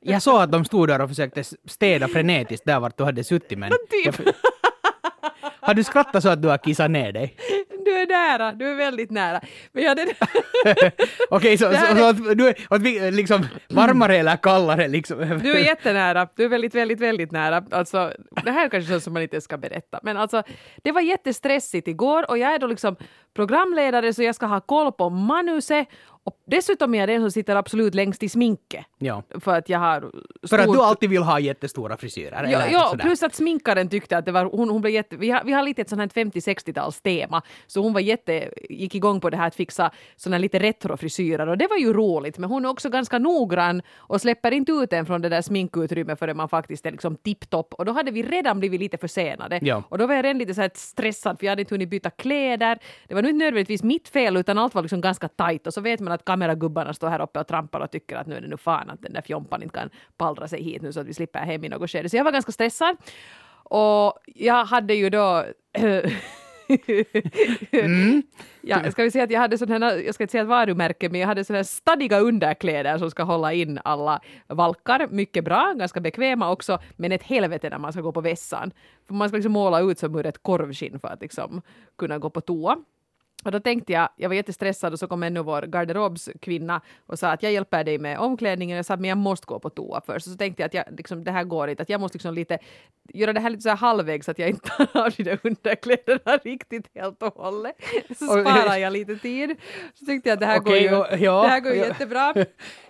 [0.00, 3.58] jag såg att de stod där och försökte städa frenetiskt där vart du hade suttit
[3.58, 3.70] men...
[3.90, 4.20] Typ.
[4.24, 4.34] Jag,
[5.66, 7.36] har du skrattat så att du har kissat ner dig?
[7.84, 9.40] Du är nära, du är väldigt nära.
[9.72, 10.14] Men jag det...
[11.30, 15.18] Okej, så, så, så, att du är liksom varmare eller kallare liksom?
[15.42, 17.64] Du är jättenära, du är väldigt, väldigt, väldigt nära.
[17.70, 18.12] Alltså,
[18.44, 20.42] det här är kanske sånt som man inte ska berätta, men alltså
[20.82, 22.96] det var jättestressigt igår och jag är då liksom
[23.34, 25.88] programledare så jag ska ha koll på manuset
[26.24, 28.84] och dessutom är jag den som sitter absolut längst i sminket.
[28.98, 29.22] Ja.
[29.40, 30.00] För att jag har...
[30.00, 30.50] Stort...
[30.50, 32.48] För att du alltid vill ha jättestora frisyrer?
[32.52, 34.44] Ja, ja plus att sminkaren tyckte att det var...
[34.44, 37.42] Hon, hon blev jätte, vi, har, vi har lite ett sånt här 50-60-tals tema.
[37.66, 38.50] Så hon var jätte...
[38.70, 42.38] gick igång på det här att fixa såna lite retrofrisyrer och det var ju roligt.
[42.38, 46.18] Men hon är också ganska noggrann och släpper inte ut en från det där sminkutrymmet
[46.18, 47.74] förrän man faktiskt är liksom tipptopp.
[47.74, 49.58] Och då hade vi redan blivit lite försenade.
[49.62, 49.82] Ja.
[49.88, 52.10] Och då var jag redan lite så här stressad för jag hade inte hunnit byta
[52.10, 52.78] kläder.
[53.08, 55.80] Det var nu inte nödvändigtvis mitt fel utan allt var liksom ganska tajt och så
[55.80, 58.48] vet man att kameragubbarna står här uppe och trampar och tycker att nu är det
[58.48, 61.14] nu fan att den där fjompan inte kan pallra sig hit nu så att vi
[61.14, 62.08] slipper hem i något skede.
[62.08, 62.96] Så jag var ganska stressad.
[63.64, 65.44] Och jag hade ju då
[67.72, 68.22] Mm.
[68.60, 71.20] Ja, ska vi säga att jag hade sådana, jag ska inte säga ett varumärke, men
[71.20, 75.08] jag hade sådana stadiga underkläder som ska hålla in alla valkar.
[75.10, 78.72] Mycket bra, ganska bekväma också, men ett helvete när man ska gå på vässan.
[79.06, 81.62] För man ska liksom måla ut som ur ett korvskinn för att liksom
[81.98, 82.76] kunna gå på toa.
[83.44, 87.30] Och då tänkte jag, jag var jättestressad och så kom ännu vår garderobskvinna och sa
[87.30, 88.76] att jag hjälper dig med omklädningen.
[88.76, 90.26] Jag sa men jag måste gå på toa först.
[90.26, 92.34] Och så tänkte jag att jag, liksom, det här går inte, att jag måste liksom
[92.34, 92.58] lite
[93.12, 95.38] göra det här lite så här halvvägs så att jag inte tar av de där
[95.42, 97.76] underkläderna riktigt helt och hållet.
[98.08, 99.56] Så sparar jag lite tid.
[99.94, 101.86] Så tänkte jag att det här Okej, går ju, ja, det här går ju ja.
[101.86, 102.34] jättebra.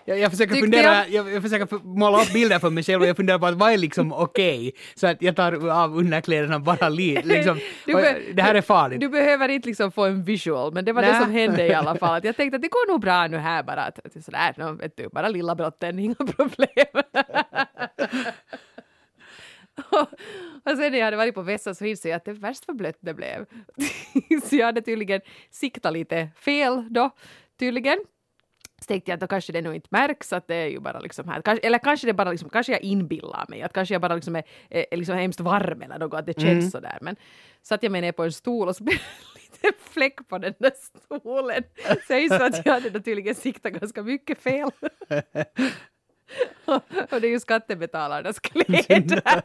[0.07, 3.07] Jag, jag försöker Tyckte fundera, jag, jag försöker måla upp bilder för mig själv och
[3.07, 4.73] jag funderar på att vad är liksom okej?
[4.95, 7.59] Så att jag tar av underkläderna bara lite, liksom.
[7.85, 8.99] Be- det här är farligt.
[8.99, 11.19] Du behöver inte liksom få en visual, men det var det Nä.
[11.19, 12.15] som hände i alla fall.
[12.17, 13.81] Att jag tänkte att det går nog bra nu här bara.
[13.83, 17.03] Att, att sådär, no, vet du, bara lilla brotten, inga problem.
[19.91, 20.07] och,
[20.71, 22.77] och sen när jag hade varit på vässan så insåg jag att det värst vad
[22.77, 23.45] blött det blev.
[24.49, 25.21] så jag hade tydligen
[25.51, 27.09] siktat lite fel då,
[27.59, 27.97] tydligen.
[28.81, 30.99] Så tänkte jag att då kanske det nog inte märks att det är ju bara
[30.99, 31.41] liksom här.
[31.41, 34.35] Kanske, eller kanske det bara liksom, kanske jag inbillar mig att kanske jag bara liksom
[34.35, 36.71] är, är, är liksom hemskt varm eller något, att det känns Mm.
[36.71, 36.97] sådär.
[37.01, 37.15] Men
[37.61, 38.97] satt jag mig ner på en stol och så blev
[39.63, 41.63] lite fläck på den där stolen.
[42.07, 44.69] Så jag insåg att jag hade då tydligen siktat ganska mycket fel.
[47.11, 49.41] och det är ju skattebetalarnas kläder.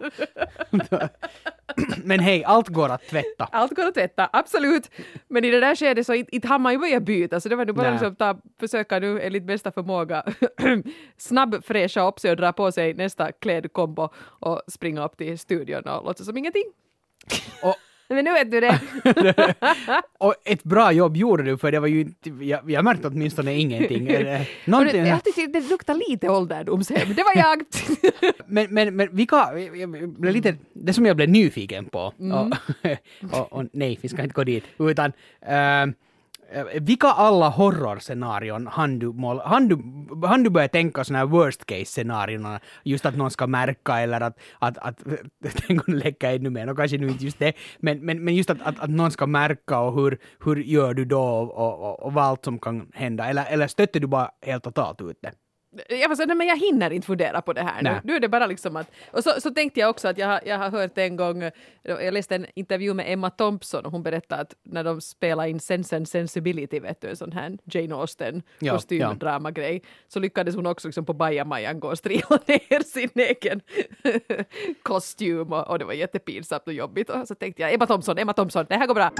[2.04, 3.48] Men hej, allt går att tvätta.
[3.52, 4.90] Allt går att tvätta, absolut.
[5.28, 7.64] Men i det där skedet så inte, hann man ju börja byta, så det var
[7.64, 10.24] nu bara liksom ta, försöka nu enligt bästa förmåga
[11.16, 15.82] snabb fräscha upp sig och dra på sig nästa klädkombo och springa upp till studion
[15.82, 16.72] och låtsas som ingenting.
[17.62, 17.76] Och,
[18.14, 18.80] Men nu vet du det.
[20.18, 23.54] och ett bra jobb gjorde du för det var ju inte, jag, jag märkte åtminstone
[23.54, 24.04] ingenting.
[24.64, 27.62] Någonting, det, jag tyckte det luktar lite ålderdomshem, det var jag.
[28.46, 29.36] men, men, men vilka,
[29.76, 32.32] jag- blev lite, det som jag blev nyfiken på, Mm.
[32.36, 35.12] och, och, och nej, vi ska inte gå dit, utan
[35.46, 35.86] eh,
[36.52, 38.66] Eh, vilka alla horrorscenarion.
[38.66, 39.76] Hann du, mål, hann du,
[40.26, 44.20] hann du börja tänka sådana här worst case scenarion, just att någon ska märka eller
[44.20, 44.98] att, att, att
[45.66, 48.34] tänk om det läcker ännu mer, och kanske nu inte just det, men, men, men
[48.34, 52.02] just att, att, att någon ska märka och hur, hur gör du då och, och,
[52.02, 55.32] och vad allt som kan hända, eller, eller stötte du bara helt totalt ut det?
[55.88, 58.00] Jag var så, nej men jag hinner inte fundera på det här nu.
[58.04, 58.90] Nu är det bara liksom att...
[59.10, 61.50] Och så, så tänkte jag också att jag, jag har hört en gång,
[61.82, 65.60] jag läste en intervju med Emma Thompson och hon berättade att när de spelade in
[65.60, 70.66] Sense and Sensibility, vet du, en sån här Jane Austen Ja, kostymdrama-grej, så lyckades hon
[70.66, 73.60] också liksom på bajamajan gå och strila ner sin egen
[74.82, 77.10] kostym och, och det var jättepinsamt och jobbigt.
[77.10, 79.10] Och så tänkte jag, Emma Thompson, Emma Thompson, det här går bra.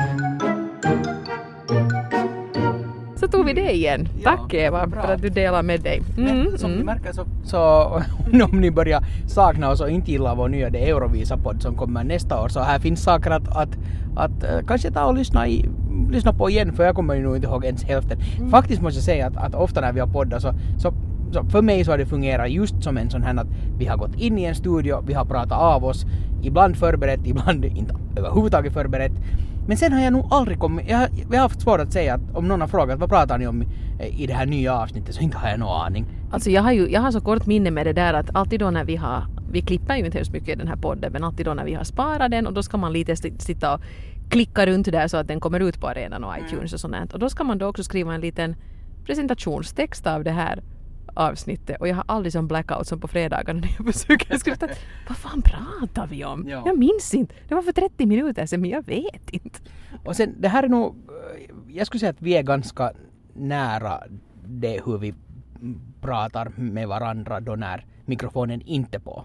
[3.31, 4.09] Tog vi det igen.
[4.23, 5.03] Ja, Tack Eva bra.
[5.03, 6.03] för att du delar med dig.
[6.16, 6.87] Men Mm, som ni mm.
[6.87, 7.59] märker så, så
[8.53, 12.43] om ni börjar sakna oss och inte gillar vår nya Det Eurovisa-podd som kommer nästa
[12.43, 13.79] år så här finns saker att, att,
[14.16, 15.69] att eh, kanske ta och lyssna, i,
[16.11, 18.19] lyssna på igen för jag kommer ju nog inte ihåg ens hälften.
[18.51, 20.95] Faktiskt måste jag säga att, att ofta när vi har poddat så, så
[21.33, 23.47] så för mig så har det fungerat just som en sån här att
[23.79, 26.07] vi har gått in i en studio, vi har pratat av oss,
[26.43, 29.12] ibland förberett, ibland inte överhuvudtaget förberett.
[29.71, 32.15] Men sen har jag nog aldrig kommit, jag, har- jag har haft svårt att säga
[32.15, 33.65] att om någon har frågat vad pratar ni om
[34.19, 36.07] i det här nya avsnittet så inte har jag någon aning.
[36.33, 38.71] Alltså jag har ju jag har så kort minne med det där att alltid då
[38.71, 41.47] när vi har, vi klipper ju inte hemskt mycket i den här podden, men alltid
[41.47, 43.81] då när vi har sparat den och då ska man lite sitta och
[44.31, 47.13] klicka runt där så att den kommer ut på arenan och iTunes och sånt.
[47.13, 48.57] Och då ska man då också skriva en liten
[49.07, 50.63] presentationstext av det här
[51.14, 54.57] avsnittet och jag har aldrig sån blackout som på fredagarna när jag försöker skriva
[55.09, 56.49] vad fan pratar vi om?
[56.49, 56.62] Ja.
[56.66, 57.35] Jag minns inte.
[57.49, 59.61] Det var för 30 minuter sedan men jag vet inte.
[60.05, 62.92] Och sen det här är nog, eh, jag skulle säga att vi är ganska
[63.35, 64.03] nära
[64.44, 65.14] det hur vi
[66.01, 69.25] pratar med varandra då när mikrofonen inte är på.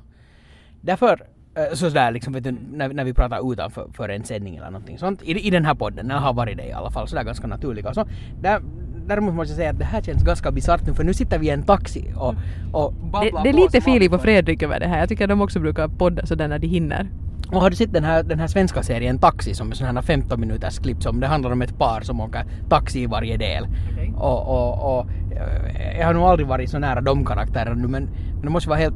[0.81, 4.55] Därför eh, så där liksom vet du, när, när vi pratar utanför för en sändning
[4.55, 7.07] eller någonting sånt i, i den här podden, eller har varit det i alla fall,
[7.07, 8.07] så där ganska naturliga och så.
[8.41, 8.61] Där,
[9.07, 11.47] däremot måste jag säga att det här känns ganska bisarrt nu för nu sitter vi
[11.47, 12.35] i en taxi och,
[12.71, 14.21] och Det, det är lite Filip och.
[14.21, 14.99] Fredrik över det här.
[14.99, 17.07] Jag tycker de också brukar podda sådär när de hinner.
[17.51, 20.01] Och har du sett den här, den här svenska serien Taxi som är sån här
[20.01, 23.67] 15 minuters klipp som det handlar om ett par som åker taxi i varje del.
[23.91, 24.13] Okej.
[24.17, 28.09] Och, och, och eh, jag har nog aldrig varit så nära de karaktärerna nu men,
[28.33, 28.95] men det måste vara helt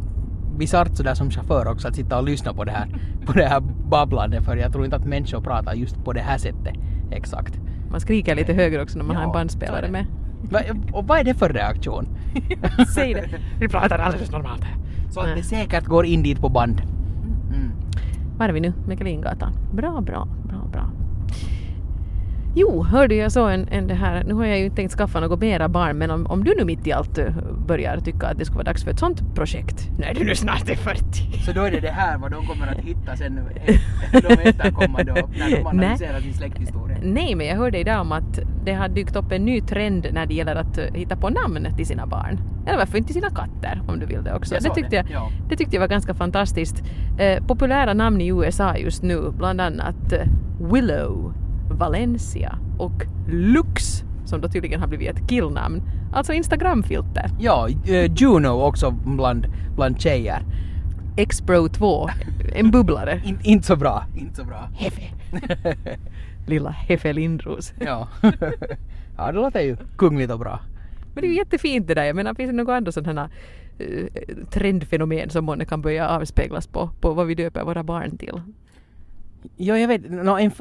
[0.58, 2.88] bisarrt sådär som chaufför också att sitta och lyssna på det här,
[3.26, 6.38] på det här babblandet för jag tror inte att människor pratar just på det här
[6.38, 6.74] sättet
[7.12, 7.60] exakt.
[7.92, 10.06] Man skriker lite högre också när man har en Ja, bandspelare är med.
[10.42, 10.60] Va,
[10.94, 12.08] och vad är det för reaktion?
[12.96, 13.30] Säg det.
[13.60, 14.76] Vi pratar alldeles normalt här.
[15.10, 16.82] Så att det säkert går in dit på band.
[17.54, 17.72] Mm.
[18.38, 18.74] Var är vi nu?
[18.88, 19.54] Mekalingatan.
[19.74, 20.92] Bra, bra, bra, bra.
[22.56, 25.20] Jo, hörde jag så en, en det här, nu har jag ju inte tänkt skaffa
[25.20, 27.26] något mera barn men om, om du nu mitt i allt eh,
[27.68, 30.70] börjar tycka att det skulle vara dags för ett sånt projekt, när du nu snart
[30.70, 31.42] är 40.
[31.46, 33.36] Så då är det det här vad de kommer att hitta sen
[34.12, 36.89] de efterkommande då, när de analyserar sin släkthistoria.
[37.04, 40.26] Nej, men jag hörde idag om att det har dykt upp en ny trend när
[40.26, 42.40] det gäller att eh, hitta på namn till sina barn.
[42.68, 44.56] Eller varför inte till sina katter om du vill det också.
[44.56, 45.32] Det, tyckte det, jag, ja.
[45.50, 46.84] det tyckte jag var ganska fantastiskt.
[47.20, 50.28] Eh, populära namn i USA just nu, bland annat eh,
[50.74, 51.34] Willow,
[51.72, 55.82] Valencia och Lux, som då tydligen har blivit ett killnamn.
[56.14, 57.30] Alltså Instagramfilter.
[57.40, 60.44] Ja, eh, Juno också bland, bland tjejer.
[61.18, 62.10] X-Pro 2,
[62.56, 63.22] en bubblare.
[63.26, 64.06] In, inte så bra.
[64.16, 64.70] Inte så bra.
[64.74, 65.02] Hefe.
[66.50, 67.74] Lilla Hefe Lindros.
[67.80, 68.08] Ja.
[69.18, 70.60] ja, det låter ju kungligt och bra.
[71.14, 72.04] Men det är ju jättefint det där.
[72.04, 73.30] Jag menar, finns det några andra sådana
[73.82, 74.08] uh,
[74.52, 78.42] trendfenomen som månne kan börja avspeglas på, på vad vi döper våra barn till?
[79.58, 80.12] Ja, jag vet.
[80.12, 80.52] No, en,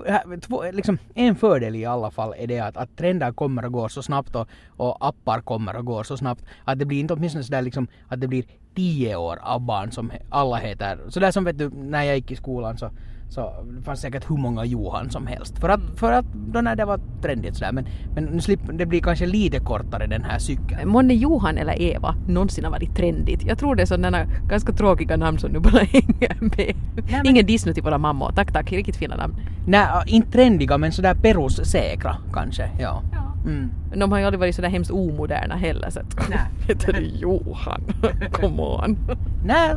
[0.40, 3.88] två, liksom, en fördel i alla fall är det att, att trender kommer och går
[3.88, 7.44] så snabbt och, och appar kommer och går så snabbt att det blir inte åtminstone
[7.44, 10.98] sådär liksom att det blir tio år av barn som alla heter.
[11.09, 12.90] Sådär som vet du, när jag gick i skolan så,
[13.30, 15.58] så det fanns säkert hur många Johan som helst.
[15.58, 17.72] För att, för att då när det var trendigt sådär.
[17.72, 20.88] Men, men nu slipper, det blir kanske lite kortare den här cykeln.
[20.88, 23.42] Månne Johan eller Eva någonsin har varit trendigt?
[23.46, 26.74] Jag tror det är sådana ganska tråkiga namn som nu bara hänger med.
[27.12, 28.32] men- Ingen diss nu till våra mammor.
[28.34, 28.72] Tack, tack.
[28.72, 29.34] Riktigt fina namn.
[29.66, 32.70] Nej, inte trendiga men sådär perussäkra kanske.
[32.80, 33.02] Ja.
[33.46, 33.70] Mm.
[33.90, 35.90] Men de har ju aldrig varit sådär hemskt omoderna heller.
[35.90, 36.38] Så att, Nej.
[36.68, 37.80] Heter det Johan?
[38.32, 38.98] Come on.
[39.44, 39.74] Nej,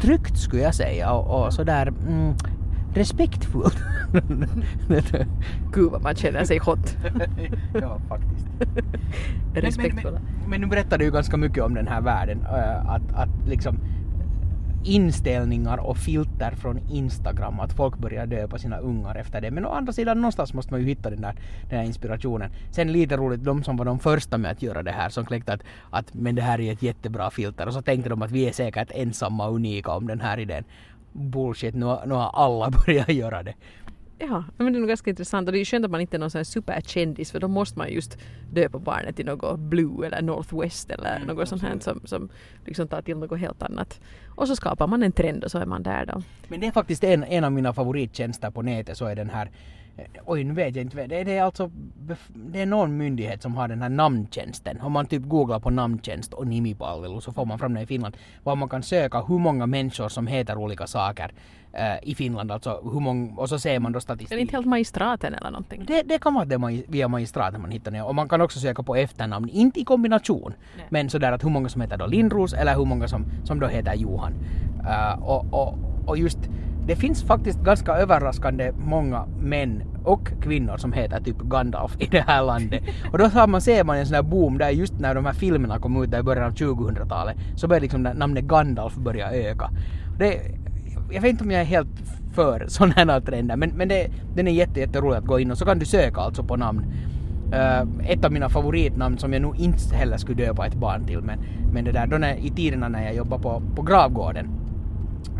[0.00, 2.34] tryggt skulle jag säga och, och sådär mm,
[2.94, 3.78] respektfullt.
[5.72, 6.96] Gud vad man känner sig hot.
[7.74, 8.46] ja, faktiskt.
[9.54, 10.20] Respektfulla.
[10.20, 12.40] Men, men, men nu berättar du ju ganska mycket om den här världen.
[12.44, 13.78] äh, att, att liksom
[14.84, 19.50] inställningar och filter från Instagram, att folk börjar döpa sina ungar efter det.
[19.50, 21.34] Men å andra sidan någonstans måste man ju hitta den där,
[21.68, 22.50] den här inspirationen.
[22.70, 25.52] Sen lite roligt, de som var de första med att göra det här, som kläckte
[25.52, 28.48] att, att men det här är ett jättebra filter och så tänkte de att vi
[28.48, 30.64] är säkert ensamma och unika om den här idén.
[31.12, 33.54] Bullshit, nu, har- nu har alla börjat göra det.
[34.22, 36.16] Ja, men det är nog ganska intressant och det är ju skönt att man inte
[36.16, 38.18] är någon sån här superkändis för då måste man just
[38.52, 42.28] döpa barnet till något Blue eller Northwest eller Mm, något sånt här som, som
[42.66, 44.00] liksom tar till något helt annat.
[44.28, 46.22] Och så skapar man en trend och så är man där då.
[46.48, 49.50] Men det är faktiskt en, en av mina favorittjänster på nätet så är den här
[50.26, 51.06] Oj, nu vet jag inte.
[51.06, 51.70] Det är, det är alltså
[52.34, 54.80] det är någon myndighet som har den här namntjänsten.
[54.80, 58.16] Om man typ googlar på namntjänst och nimipalvelu så får man fram det i Finland.
[58.42, 61.32] Var man kan söka hur många människor som heter olika saker
[61.72, 62.52] eh, i Finland.
[62.52, 64.40] Alltså hur många, och så ser man då Är det statistik.
[64.40, 65.84] inte helt magistraten eller någonting?
[65.86, 68.02] Det, det kan vara det magi- via magistraten man hittar det.
[68.02, 70.54] Och man kan också söka på efternamn, inte i kombination.
[70.76, 70.86] Nej.
[70.90, 73.66] Men sådär att hur många som heter då Lindros eller hur många som, som då
[73.66, 74.32] heter Johan.
[74.80, 76.38] Uh, och, och, och just
[76.90, 82.20] det finns faktiskt ganska överraskande många män och kvinnor som heter typ Gandalf i det
[82.20, 82.82] här landet.
[83.12, 85.32] Och då har man, ser man en sån här boom där just när de här
[85.32, 89.70] filmerna kom ut där i början av 2000-talet så började liksom namnet Gandalf börja öka.
[90.18, 90.40] Det,
[91.12, 91.88] jag vet inte om jag är helt
[92.34, 95.58] för sådana här trender men, men det, den är jätte, jätterolig att gå in och
[95.58, 96.84] så kan du söka alltså på namn.
[97.54, 101.20] Uh, ett av mina favoritnamn som jag nog inte heller skulle döpa ett barn till
[101.20, 101.38] men,
[101.72, 104.59] men det där då när, i tiderna när jag jobbade på, på gravgården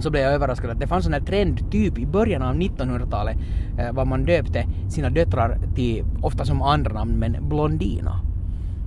[0.01, 3.37] så blev jag överraskad att det fanns en här trend typ i början av 1900-talet
[3.79, 8.21] eh, vad man döpte sina döttrar till ofta som andra namn men Blondina.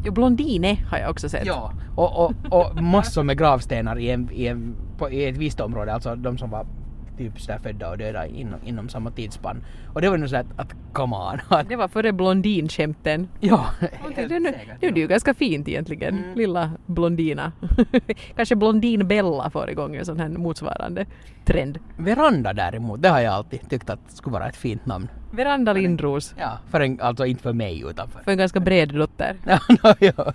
[0.05, 1.45] Jo, Blondine har jag också sett.
[1.45, 5.59] Ja, och, och, och massor med gravstenar i, en, i, en, på, i ett visst
[5.59, 6.65] område, alltså de som var
[7.17, 9.63] typ sådär födda och döda inom, inom samma tidsspann.
[9.93, 11.39] Och det var nog sådär att, att come on.
[11.57, 13.27] Att, Det var före blondinskämten.
[13.39, 13.65] ja,
[14.15, 15.03] helt det, nu, säkert, nu är det ja.
[15.03, 16.17] ju ganska fint egentligen.
[16.17, 16.35] Mm.
[16.35, 17.51] Lilla blondina.
[18.35, 21.05] Kanske blondin Bella får igång en sån här motsvarande
[21.45, 21.79] trend.
[21.97, 25.07] Veranda däremot, det har jag alltid tyckt att skulle vara ett fint namn.
[25.31, 26.35] Veranda Lindros.
[26.39, 28.19] Ja, för en, alltså inte för mig utan för...
[28.19, 29.35] För en ganska bred dotter.
[29.45, 30.33] Ja, no, ja.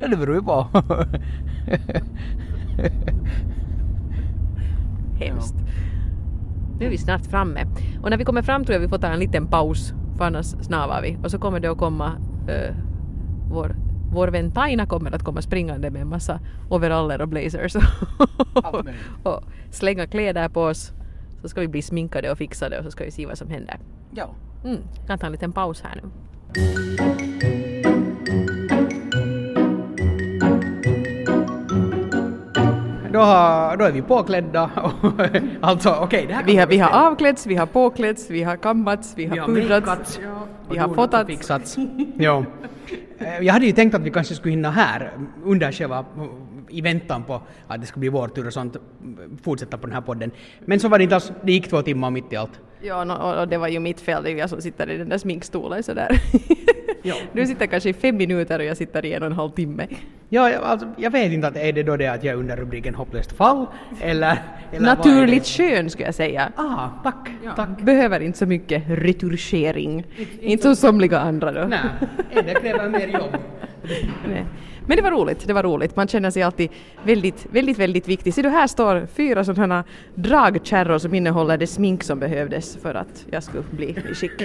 [0.00, 0.66] ja, det beror ju på.
[5.18, 5.54] Hemskt.
[6.80, 7.66] Nu är vi snart framme.
[8.02, 9.92] Och när vi kommer fram tror jag vi får ta en liten paus.
[10.16, 11.18] För annars snavar vi.
[11.24, 12.12] Och så kommer det att komma
[12.48, 12.74] eh,
[13.50, 13.76] vår,
[14.12, 16.40] vår vän Taina kommer att komma springande med en massa
[16.70, 17.76] overaller och blazers.
[19.22, 20.92] Och slänga kläder på oss.
[21.42, 23.78] Så ska vi bli sminkade och fixade och så ska vi se vad som händer.
[24.14, 24.30] ja.
[24.64, 26.10] Mm, kan ta en liten paus här nu.
[33.12, 34.70] Då, har, då är vi påklädda.
[35.60, 38.56] alltså okej, det här Vi har, vi vi har avklätts, vi har påklätts, vi har
[38.56, 39.86] kammats, vi har, pudrats.
[39.86, 40.20] makeats,
[40.70, 41.26] vi har fotats.
[41.30, 41.76] fixats.
[42.18, 42.44] ja.
[43.18, 45.10] Eh, Jag hade ju tänkt att vi kanske skulle hinna här
[45.44, 46.04] under själva
[46.68, 48.76] i väntan på att det skulle bli vår tur och sånt
[49.42, 50.30] fortsätta på den här podden.
[50.64, 52.60] Men så var det inte alls, det gick två timmar mitt i allt.
[52.82, 54.96] Ja, no, och, och det var ju mitt fel, det är jag som sitter i
[54.96, 56.08] den där sminkstolen sådär.
[57.10, 57.14] Ja.
[57.32, 59.86] Du sitter kanske i fem minuter och jag sitter i en och en halv timme.
[60.28, 62.56] Ja, jag, alltså, jag vet inte att är det då det att jag är under
[62.56, 63.66] rubriken hopplöst fall
[64.00, 64.38] eller...
[64.72, 66.52] eller Naturligt skön skulle jag säga.
[66.56, 67.80] Ah, tack, tack.
[67.80, 70.04] Behöver inte så mycket retuschering.
[70.40, 71.64] Inte som somliga andra då.
[71.68, 71.80] Nej,
[72.34, 73.36] det kräver mer jobb.
[74.28, 74.44] Nej.
[74.90, 75.96] Men det var roligt, det var roligt.
[75.96, 76.70] Man känner sig alltid
[77.04, 78.34] väldigt, väldigt, väldigt viktig.
[78.34, 83.26] Ser du här står fyra sådana dragkärror som innehåller det smink som behövdes för att
[83.30, 84.42] jag skulle bli i skick.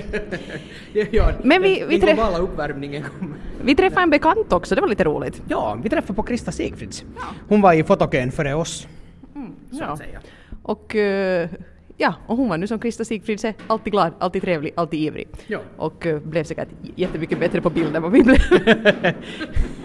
[1.12, 3.38] ja, Men vi- vi den trä- globala uppvärmningen kommer.
[3.64, 5.42] Vi träffade en bekant också, det var lite roligt.
[5.48, 7.04] Ja, vi träffade på Krista Sigfrids.
[7.48, 8.88] Hon var i fotokön före oss.
[9.72, 9.86] Så Ja.
[9.86, 10.20] att säga.
[10.64, 11.50] Och eh,
[11.98, 15.28] ja, och hon var nu som Krista Sigfrids är alltid glad, alltid trevlig, alltid ivrig.
[15.48, 15.60] Ja.
[15.78, 18.38] Och eh, blev säkert jättemycket bättre på bild än vad vi blev.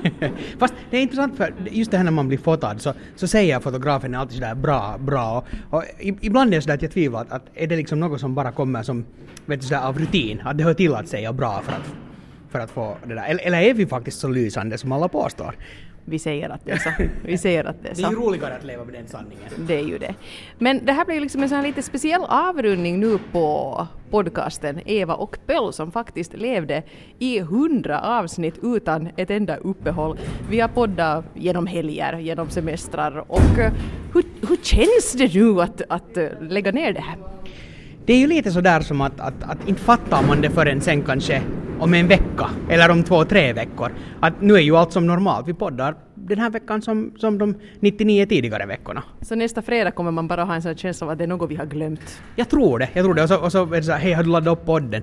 [0.58, 3.60] Fast det är intressant för just det här när man blir fotad så, så säger
[3.60, 5.44] fotografen alltid sådär bra, bra.
[5.70, 8.20] Och, och ibland är det sådär att jag tvivlar att, att är det liksom något
[8.20, 9.04] som bara kommer som
[9.46, 11.94] vet du, sådär av rutin, att det hör till att säga bra för att,
[12.50, 13.24] för att få det där.
[13.26, 15.54] Eller, eller är vi faktiskt så lysande som alla påstår?
[16.04, 16.90] Vi säger att det är så.
[17.24, 18.22] Vi säger att det är Det är ju så.
[18.22, 19.50] roligare att leva med den sanningen.
[19.56, 20.14] Det är ju det.
[20.58, 24.80] Men det här blir ju liksom en sån här lite speciell avrundning nu på podcasten
[24.86, 26.82] Eva och Pöll som faktiskt levde
[27.18, 30.18] i hundra avsnitt utan ett enda uppehåll.
[30.50, 33.72] Vi har poddat genom helger, genom semestrar och eh,
[34.14, 37.16] hur, hur känns det nu att, att eh, lägga ner det här?
[38.06, 41.02] Det är ju lite sådär som att, att, att inte fattar man det förrän sen
[41.02, 41.42] kanske
[41.80, 43.92] om en vecka eller om två, tre veckor.
[44.20, 45.48] Att nu är ju allt som normalt.
[45.48, 49.02] Vi poddar den här veckan som, som de 99 tidigare veckorna.
[49.20, 51.50] Så nästa fredag kommer man bara ha en sån känsla av att det är något
[51.50, 52.22] vi har glömt.
[52.36, 53.22] Jag tror det, jag tror det.
[53.22, 55.02] Och så, och så är det så här, hej har du laddat upp podden?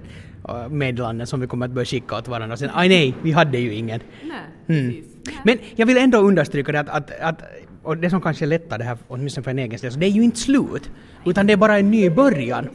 [0.69, 2.53] Meddelanden som vi kommer att börja skicka åt varandra.
[2.53, 3.99] Och sen, aj nej, vi hade ju ingen.
[4.23, 4.37] Nej,
[4.69, 4.95] Mm.
[5.43, 7.41] Men jag vill ändå understryka det att, att, att
[7.83, 10.09] och det som kanske lättar det här, åtminstone för en egen del, så det är
[10.09, 10.91] ju inte slut.
[11.25, 12.69] Utan det är bara en ny början.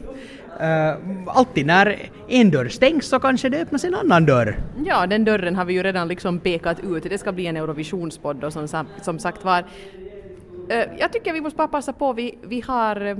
[0.61, 4.57] Uh, alltid när en dörr stängs så kanske det öppnas en annan dörr.
[4.85, 7.03] Ja, den dörren har vi ju redan liksom pekat ut.
[7.03, 8.67] Det ska bli en Eurovisionspodd och som,
[9.01, 9.59] som sagt var.
[9.59, 13.17] Uh, Jag tycker vi måste bara passa på, vi, vi har eh,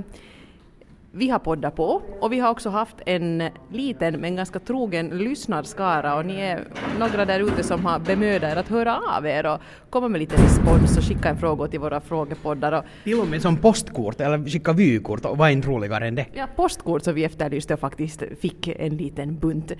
[1.16, 6.16] vi har poddat på och vi har också haft en liten men ganska trogen lyssnarskara
[6.16, 6.64] och ni är
[6.98, 10.42] några där ute som har bemödat er att höra av er och komma med lite
[10.44, 12.72] respons och skicka en fråga till våra frågepoddar.
[12.72, 16.26] Och, Till och med som postkort eller skicka vykort vad är roligare än det?
[16.32, 19.72] ja, postkort som vi efterlyste och faktiskt fick en liten bunt.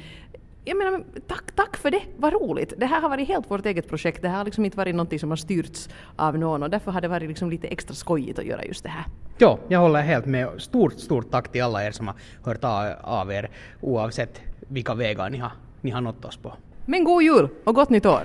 [0.66, 2.72] Jag menar, men tack, tack för det, vad roligt.
[2.76, 5.18] Det här har varit helt vårt eget projekt, det här har liksom inte varit någonting
[5.18, 8.44] som har styrts av någon och därför har det varit liksom lite extra skojigt att
[8.44, 9.04] göra just det här.
[9.38, 10.48] Ja, jag håller helt med.
[10.58, 12.64] Stort, stort tack till alla er som har hört
[13.02, 13.50] av er
[13.80, 16.54] oavsett vilka vägar ni har, ni har nått oss på.
[16.86, 18.22] Men god jul och gott nytt år!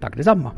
[0.00, 0.50] Tack detsamma!